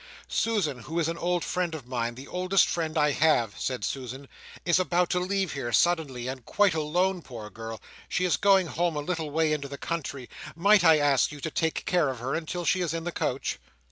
[0.27, 4.27] "Susan, who is an old friend of mine, the oldest friend I have," said Florence,
[4.65, 7.79] "is about to leave here suddenly, and quite alone, poor girl.
[8.09, 10.27] She is going home, a little way into the country.
[10.55, 13.59] Might I ask you to take care of her until she is in the coach?"